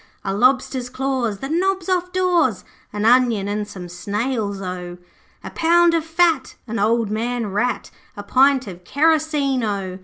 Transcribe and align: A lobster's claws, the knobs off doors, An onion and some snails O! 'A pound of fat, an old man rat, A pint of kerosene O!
A 0.25 0.33
lobster's 0.33 0.89
claws, 0.89 1.41
the 1.41 1.47
knobs 1.47 1.87
off 1.87 2.11
doors, 2.11 2.63
An 2.91 3.05
onion 3.05 3.47
and 3.47 3.67
some 3.67 3.87
snails 3.87 4.59
O! 4.59 4.97
'A 5.43 5.49
pound 5.51 5.93
of 5.93 6.03
fat, 6.03 6.55
an 6.65 6.79
old 6.79 7.11
man 7.11 7.45
rat, 7.51 7.91
A 8.17 8.23
pint 8.23 8.65
of 8.65 8.83
kerosene 8.83 9.63
O! 9.63 9.99